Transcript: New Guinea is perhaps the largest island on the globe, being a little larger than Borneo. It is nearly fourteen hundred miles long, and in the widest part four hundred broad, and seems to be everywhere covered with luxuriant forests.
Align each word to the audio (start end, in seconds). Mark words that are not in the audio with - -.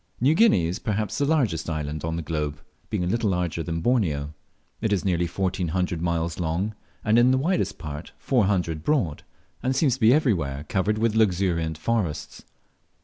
New 0.19 0.33
Guinea 0.33 0.65
is 0.65 0.79
perhaps 0.79 1.19
the 1.19 1.25
largest 1.25 1.69
island 1.69 2.03
on 2.03 2.15
the 2.15 2.23
globe, 2.23 2.59
being 2.89 3.03
a 3.03 3.07
little 3.07 3.29
larger 3.29 3.61
than 3.61 3.81
Borneo. 3.81 4.33
It 4.81 4.91
is 4.91 5.05
nearly 5.05 5.27
fourteen 5.27 5.67
hundred 5.67 6.01
miles 6.01 6.39
long, 6.39 6.73
and 7.05 7.19
in 7.19 7.29
the 7.29 7.37
widest 7.37 7.77
part 7.77 8.11
four 8.17 8.45
hundred 8.45 8.81
broad, 8.81 9.21
and 9.61 9.75
seems 9.75 9.93
to 9.93 9.99
be 10.01 10.11
everywhere 10.11 10.65
covered 10.67 10.97
with 10.97 11.13
luxuriant 11.13 11.77
forests. 11.77 12.43